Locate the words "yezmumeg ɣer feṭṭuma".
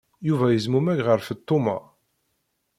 0.53-1.77